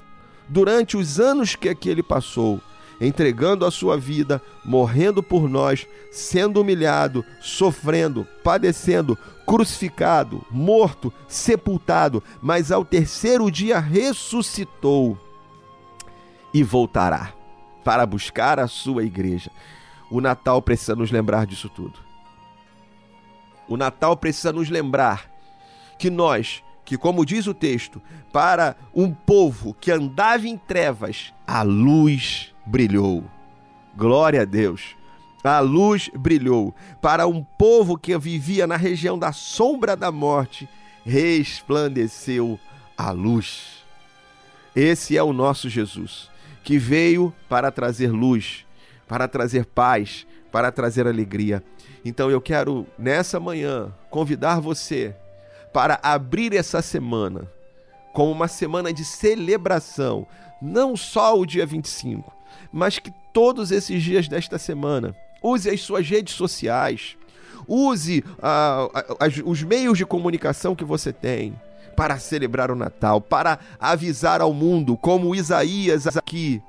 [0.49, 2.61] durante os anos que aqui ele passou,
[3.01, 9.16] entregando a sua vida, morrendo por nós, sendo humilhado, sofrendo, padecendo,
[9.47, 15.16] crucificado, morto, sepultado, mas ao terceiro dia ressuscitou
[16.53, 17.38] e voltará
[17.89, 19.51] para buscar a sua igreja.
[20.11, 21.99] O Natal precisa nos lembrar disso tudo.
[23.66, 25.24] O Natal precisa nos lembrar
[25.99, 31.62] que nós, que como diz o texto, para um povo que andava em trevas, a
[31.62, 33.24] luz brilhou.
[33.97, 34.95] Glória a Deus.
[35.43, 36.74] A luz brilhou.
[37.01, 40.68] Para um povo que vivia na região da sombra da morte,
[41.07, 42.61] resplandeceu
[42.99, 43.82] a luz.
[44.76, 46.30] Esse é o nosso Jesus,
[46.69, 48.66] que veio para trazer luz,
[49.07, 51.64] para trazer paz, para trazer alegria.
[52.05, 55.16] Então eu quero, nessa manhã, convidar você
[55.73, 57.51] para abrir essa semana
[58.12, 60.27] como uma semana de celebração,
[60.61, 62.31] não só o dia 25,
[62.71, 67.16] mas que todos esses dias desta semana use as suas redes sociais,
[67.66, 68.23] use
[69.19, 71.59] as- os meios de comunicação que você tem
[71.99, 76.63] para celebrar o Natal, para avisar ao mundo, como Isaías aqui,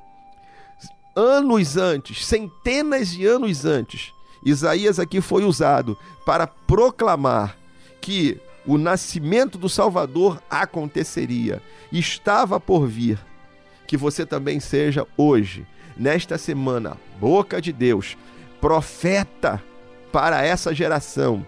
[1.16, 4.12] anos antes, centenas de anos antes,
[4.44, 7.56] Isaías aqui foi usado para proclamar
[8.02, 11.62] que o nascimento do Salvador aconteceria,
[11.92, 13.20] estava por vir.
[13.88, 15.64] Que você também seja hoje,
[15.96, 18.18] nesta semana, boca de Deus,
[18.60, 19.62] profeta
[20.12, 21.46] para essa geração,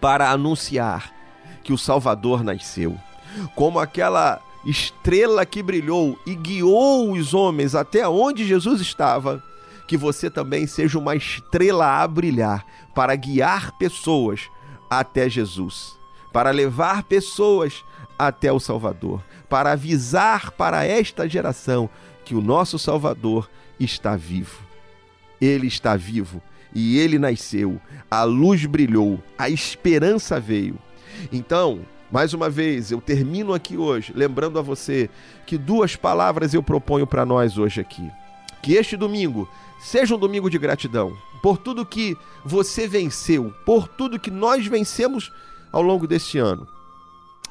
[0.00, 1.15] para anunciar
[1.66, 2.96] que o Salvador nasceu.
[3.56, 9.42] Como aquela estrela que brilhou e guiou os homens até onde Jesus estava,
[9.88, 12.64] que você também seja uma estrela a brilhar
[12.94, 14.48] para guiar pessoas
[14.88, 15.98] até Jesus,
[16.32, 17.84] para levar pessoas
[18.16, 21.90] até o Salvador, para avisar para esta geração
[22.24, 24.62] que o nosso Salvador está vivo.
[25.40, 26.40] Ele está vivo
[26.72, 30.85] e ele nasceu, a luz brilhou, a esperança veio.
[31.32, 35.10] Então, mais uma vez, eu termino aqui hoje lembrando a você
[35.46, 38.10] que duas palavras eu proponho para nós hoje aqui.
[38.62, 39.48] Que este domingo
[39.80, 45.32] seja um domingo de gratidão por tudo que você venceu, por tudo que nós vencemos
[45.72, 46.66] ao longo deste ano.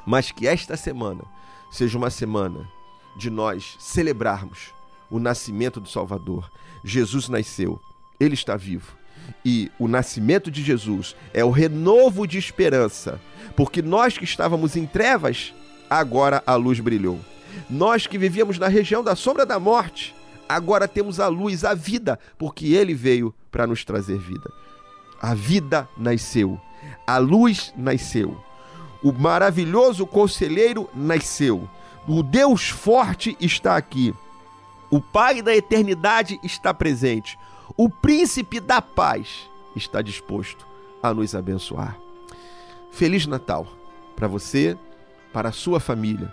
[0.04, 1.24] Mas que esta semana
[1.70, 2.68] seja uma semana
[3.16, 4.74] de nós celebrarmos
[5.10, 6.50] o nascimento do Salvador.
[6.84, 7.80] Jesus nasceu,
[8.18, 8.96] ele está vivo.
[9.44, 13.20] E o nascimento de Jesus é o renovo de esperança,
[13.56, 15.54] porque nós que estávamos em trevas,
[15.88, 17.18] agora a luz brilhou.
[17.70, 20.14] Nós que vivíamos na região da sombra da morte,
[20.48, 24.50] agora temos a luz, a vida, porque ele veio para nos trazer vida.
[25.20, 26.60] A vida nasceu,
[27.06, 28.36] a luz nasceu,
[29.02, 31.68] o maravilhoso conselheiro nasceu,
[32.06, 34.14] o Deus forte está aqui,
[34.90, 37.38] o Pai da eternidade está presente,
[37.76, 40.66] o príncipe da paz está disposto
[41.02, 41.98] a nos abençoar.
[42.90, 43.66] Feliz Natal
[44.14, 44.76] para você,
[45.32, 46.32] para a sua família.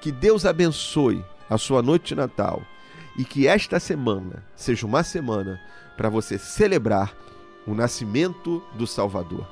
[0.00, 2.62] Que Deus abençoe a sua noite de Natal
[3.16, 5.60] e que esta semana seja uma semana
[5.96, 7.14] para você celebrar
[7.66, 9.46] o nascimento do Salvador.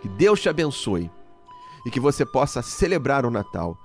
[0.00, 1.10] Que Deus te abençoe
[1.84, 3.76] e que você possa celebrar o Natal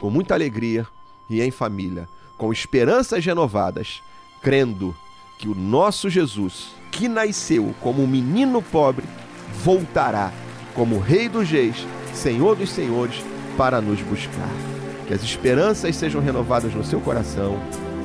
[0.00, 0.86] com muita alegria
[1.30, 2.08] e em família,
[2.38, 4.02] com esperanças renovadas,
[4.42, 4.96] crendo
[5.38, 9.06] que o nosso Jesus, que nasceu como um menino pobre,
[9.62, 10.32] voltará
[10.74, 13.22] como Rei dos Reis, Senhor dos Senhores,
[13.56, 14.50] para nos buscar.
[15.06, 17.58] que as esperanças sejam renovadas no seu coração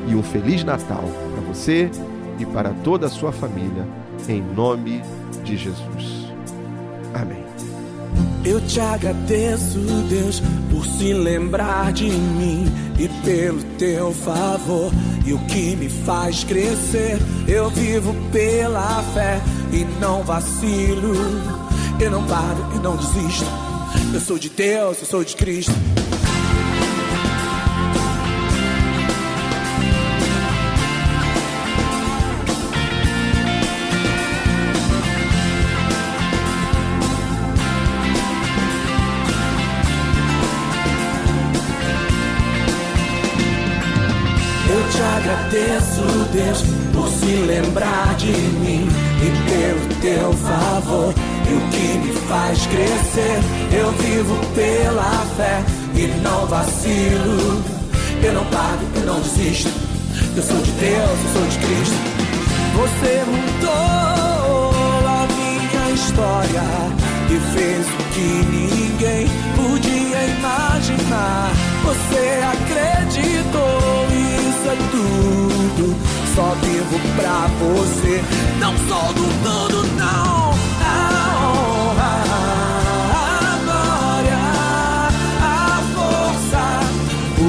[0.07, 1.03] e um Feliz Natal
[1.33, 1.91] para você
[2.39, 3.85] e para toda a sua família,
[4.29, 5.01] em nome
[5.43, 6.31] de Jesus.
[7.13, 7.42] Amém.
[8.45, 12.65] Eu te agradeço, Deus, por se lembrar de mim
[12.99, 14.91] e pelo teu favor
[15.25, 17.17] e o que me faz crescer.
[17.47, 19.41] Eu vivo pela fé
[19.71, 21.13] e não vacilo.
[21.99, 23.45] Eu não paro e não desisto.
[24.13, 25.71] Eu sou de Deus, eu sou de Cristo.
[47.53, 48.87] Lembrar de mim
[49.21, 51.13] e pelo teu favor
[51.47, 53.39] e o que me faz crescer.
[53.71, 57.63] Eu vivo pela fé e não vacilo.
[58.23, 59.69] Eu não paro, eu não desisto.
[60.35, 61.95] Eu sou de Deus, eu sou de Cristo.
[62.75, 63.71] Você mudou
[65.07, 66.63] a minha história
[67.29, 71.51] e fez o que ninguém podia imaginar.
[71.83, 76.22] Você acreditou, isso é tudo.
[76.35, 78.23] Só vivo pra você.
[78.59, 80.53] Não sou do mundo, não.
[80.81, 80.91] A
[81.45, 82.13] honra,
[83.13, 84.41] a glória,
[85.41, 86.63] a força,
[87.37, 87.41] o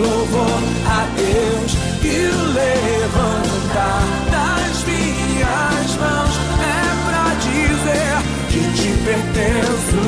[0.00, 1.70] louvor a Deus
[2.02, 8.14] e o levantar das minhas mãos é pra dizer
[8.50, 10.00] que te pertenço,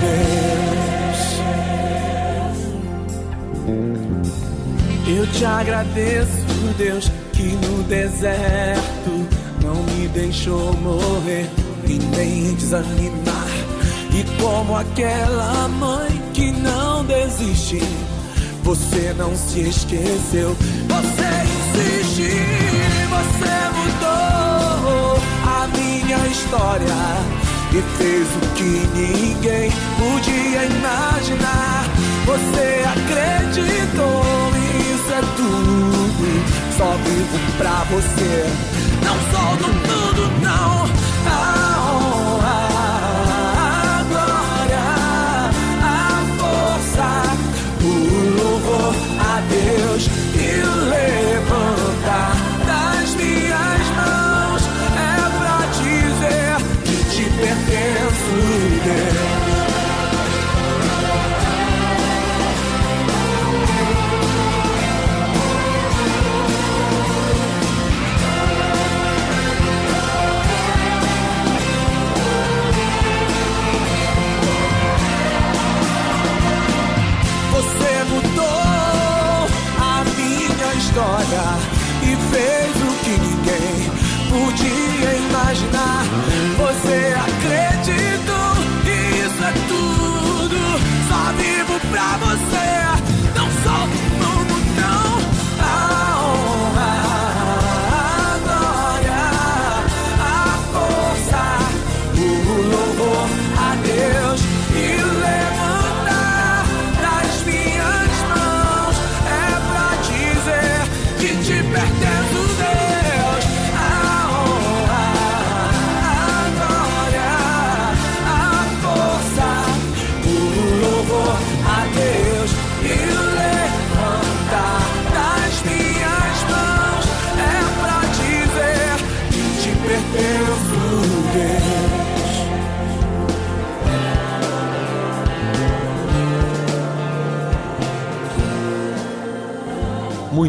[0.00, 1.22] Deus.
[5.08, 7.10] Eu te agradeço, Deus,
[7.84, 9.26] deserto
[9.62, 11.48] não me deixou morrer
[11.86, 13.48] e nem desanimar.
[14.14, 17.82] E como aquela mãe que não desiste,
[18.62, 20.56] você não se esqueceu,
[20.88, 22.30] você insiste,
[23.10, 27.38] você mudou a minha história
[27.72, 31.84] e fez o que ninguém podia imaginar.
[32.26, 34.22] Você acreditou,
[34.92, 36.57] isso é tudo.
[36.78, 38.46] Só vivo pra você.
[39.04, 40.86] Não sou do mundo, não.
[41.26, 42.68] A honra,
[80.98, 81.44] história
[82.02, 83.90] e fez o que ninguém
[84.28, 86.04] podia imaginar.
[86.56, 88.50] Você acreditou
[88.84, 90.58] e isso é tudo.
[91.08, 92.97] Só vivo pra você.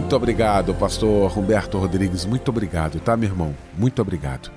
[0.10, 2.26] Muito obrigado, pastor Humberto Rodrigues.
[2.26, 3.56] Muito obrigado, tá, meu irmão?
[3.78, 4.50] Muito obrigado.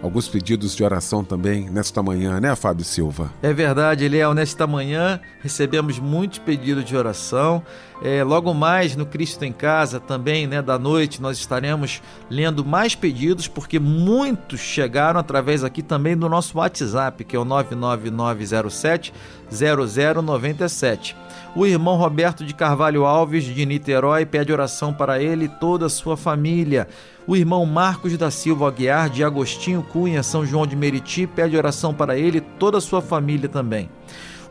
[0.00, 3.32] Alguns pedidos de oração também nesta manhã, né, Fábio Silva?
[3.42, 4.32] É verdade, Eliel.
[4.34, 7.60] Nesta manhã recebemos muitos pedidos de oração.
[8.04, 12.94] É, logo mais no Cristo em Casa, também, né, da noite, nós estaremos lendo mais
[12.94, 19.10] pedidos, porque muitos chegaram através aqui também do nosso WhatsApp, que é o 99907
[19.50, 21.16] 0097.
[21.56, 25.90] O irmão Roberto de Carvalho Alves, de Niterói, pede oração para ele e toda a
[25.90, 26.86] sua família.
[27.26, 31.94] O irmão Marcos da Silva Aguiar, de Agostinho Cunha, São João de Meriti, pede oração
[31.94, 33.88] para ele e toda a sua família também.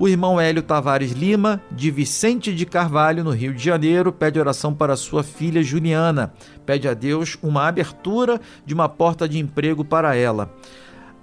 [0.04, 4.74] O irmão Hélio Tavares Lima, de Vicente de Carvalho, no Rio de Janeiro, pede oração
[4.74, 6.34] para sua filha Juliana.
[6.66, 10.54] Pede a Deus uma abertura de uma porta de emprego para ela.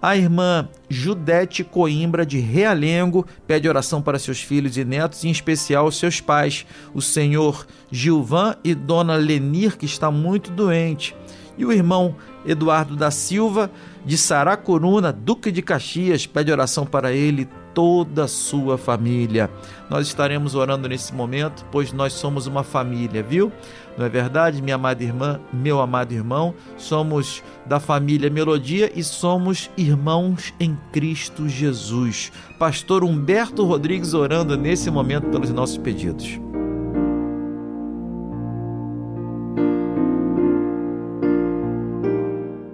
[0.01, 5.93] A irmã Judete Coimbra de Realengo pede oração para seus filhos e netos, em especial
[5.93, 6.64] seus pais,
[6.95, 11.14] o senhor Gilvan e dona Lenir, que está muito doente.
[11.59, 12.16] E o irmão
[12.47, 13.70] Eduardo da Silva
[14.07, 19.50] de Saracuruna, Duque de Caxias, pede oração para ele toda a sua família.
[19.88, 23.52] Nós estaremos orando nesse momento, pois nós somos uma família, viu?
[23.96, 26.54] Não é verdade, minha amada irmã, meu amado irmão?
[26.76, 32.32] Somos da família Melodia e somos irmãos em Cristo Jesus.
[32.58, 36.40] Pastor Humberto Rodrigues orando nesse momento pelos nossos pedidos.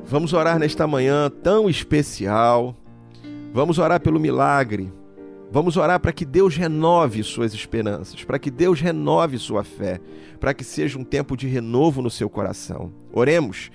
[0.09, 2.76] Vamos orar nesta manhã tão especial.
[3.57, 4.93] Vamos orar pelo milagre.
[5.51, 9.99] Vamos orar para que Deus renove suas esperanças, para que Deus renove sua fé,
[10.39, 12.93] para que seja um tempo de renovo no seu coração.
[13.11, 13.71] Oremos.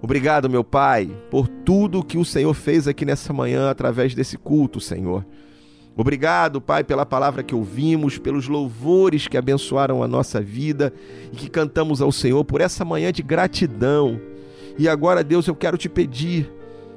[0.00, 4.80] Obrigado, meu Pai, por tudo que o Senhor fez aqui nessa manhã através desse culto,
[4.80, 5.26] Senhor.
[5.94, 10.94] Obrigado, Pai, pela palavra que ouvimos, pelos louvores que abençoaram a nossa vida
[11.30, 14.18] e que cantamos ao Senhor por essa manhã de gratidão.
[14.78, 16.50] E agora, Deus, eu quero te pedir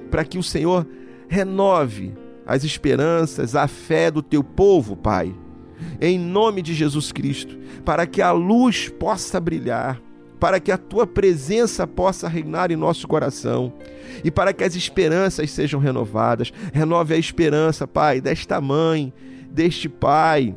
[0.10, 0.88] para que o Senhor
[1.28, 2.14] renove
[2.46, 5.34] as esperanças, a fé do teu povo, Pai,
[6.02, 10.02] em nome de Jesus Cristo, para que a luz possa brilhar,
[10.40, 13.74] para que a tua presença possa reinar em nosso coração
[14.24, 16.52] e para que as esperanças sejam renovadas.
[16.74, 19.14] Renove a esperança, Pai, desta mãe,
[19.50, 20.54] deste pai,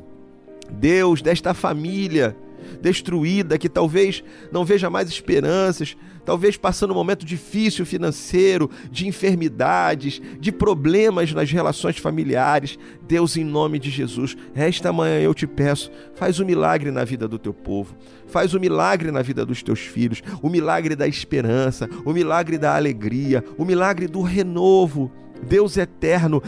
[0.71, 2.37] Deus, desta família
[2.81, 5.97] destruída, que talvez não veja mais esperanças,
[6.27, 12.77] talvez passando um momento difícil financeiro, de enfermidades, de problemas nas relações familiares.
[13.07, 17.29] Deus, em nome de Jesus, esta manhã eu te peço, faz um milagre na vida
[17.29, 17.97] do teu povo,
[18.27, 22.75] faz um milagre na vida dos teus filhos, o milagre da esperança, o milagre da
[22.75, 25.13] alegria, o milagre do renovo.
[25.49, 26.43] Deus eterno,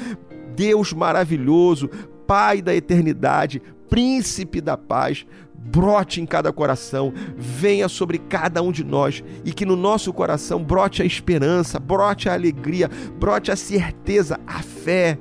[0.57, 1.89] Deus maravilhoso,
[2.26, 5.24] Pai da eternidade, Príncipe da paz,
[5.71, 10.62] brote em cada coração, venha sobre cada um de nós e que no nosso coração
[10.62, 15.19] brote a esperança, brote a alegria, brote a certeza, a fé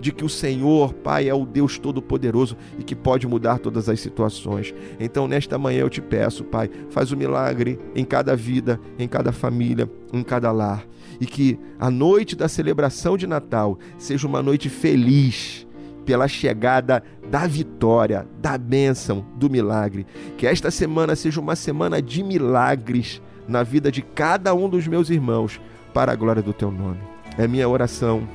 [0.00, 3.98] de que o Senhor, Pai, é o Deus Todo-Poderoso e que pode mudar todas as
[3.98, 4.72] situações.
[5.00, 9.08] Então, nesta manhã eu te peço, Pai, faz o um milagre em cada vida, em
[9.08, 10.86] cada família, em cada lar.
[11.20, 15.66] E que a noite da celebração de Natal seja uma noite feliz
[16.08, 20.06] pela chegada da vitória, da bênção, do milagre.
[20.36, 25.08] Que esta semana seja uma semana de milagres na vida de cada um dos meus
[25.10, 25.60] irmãos,
[25.94, 27.00] para a glória do teu nome.
[27.36, 28.28] É minha oração,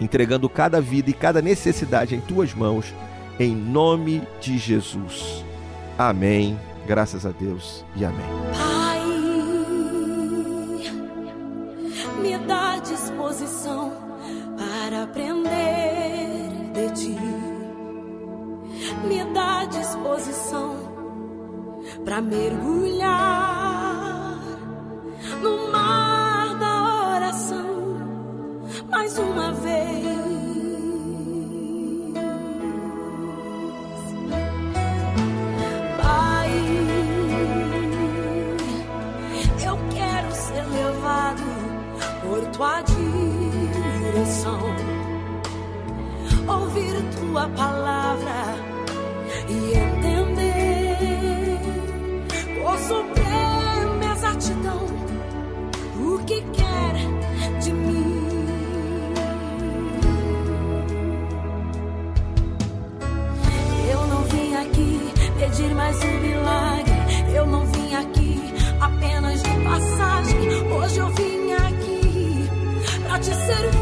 [0.00, 2.94] entregando cada vida e cada necessidade em tuas mãos,
[3.40, 5.44] em nome de Jesus.
[5.98, 6.58] Amém.
[6.86, 8.26] Graças a Deus e amém.
[8.52, 9.00] Pai,
[12.20, 13.92] me dá disposição
[14.56, 15.41] para aprender
[19.72, 20.76] disposição
[22.04, 23.12] para mergulhar
[25.42, 27.96] no mar da oração
[28.90, 29.72] mais uma vez.
[36.02, 36.50] Pai,
[39.66, 41.42] eu quero ser levado
[42.22, 44.60] por tua direção
[46.46, 48.71] ouvir tua palavra
[49.48, 50.96] e entender
[52.62, 54.86] com suprema exatidão
[55.96, 56.94] o que quer
[57.60, 58.22] de mim.
[63.90, 66.92] Eu não vim aqui pedir mais um milagre,
[67.34, 68.40] eu não vim aqui
[68.80, 70.38] apenas de passagem.
[70.72, 72.48] Hoje eu vim aqui
[73.06, 73.81] pra te servir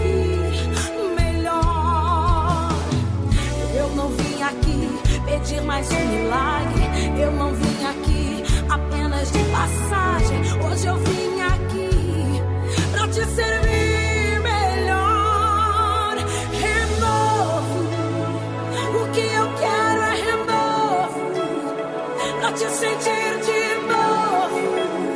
[5.71, 6.83] mais um milagre.
[7.23, 10.41] Eu não vim aqui apenas de passagem.
[10.67, 12.43] Hoje eu vim aqui
[12.91, 16.17] pra te servir melhor.
[16.65, 17.79] Renovo.
[19.01, 21.21] O que eu quero é renovo.
[22.41, 25.10] Pra te sentir de novo.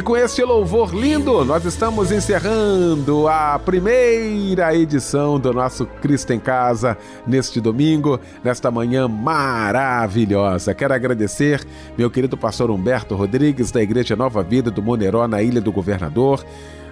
[0.00, 6.40] E com este louvor lindo, nós estamos encerrando a primeira edição do nosso Cristo em
[6.40, 6.96] Casa
[7.26, 10.72] neste domingo, nesta manhã maravilhosa.
[10.72, 11.62] Quero agradecer
[11.98, 16.42] meu querido pastor Humberto Rodrigues, da Igreja Nova Vida do Moneró, na Ilha do Governador.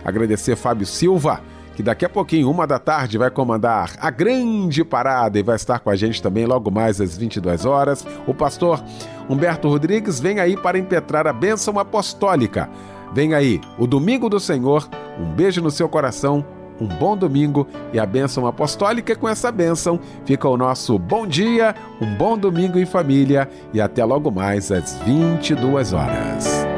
[0.05, 1.41] Agradecer Fábio Silva,
[1.75, 5.79] que daqui a pouquinho, uma da tarde, vai comandar a grande parada e vai estar
[5.79, 8.07] com a gente também logo mais às 22 horas.
[8.27, 8.85] O pastor
[9.31, 12.69] Humberto Rodrigues vem aí para impetrar a bênção apostólica.
[13.13, 14.89] Vem aí, o Domingo do Senhor.
[15.19, 16.45] Um beijo no seu coração,
[16.81, 19.17] um bom domingo e a bênção apostólica.
[19.17, 24.05] Com essa bênção fica o nosso bom dia, um bom domingo em família e até
[24.05, 26.78] logo mais às 22 horas.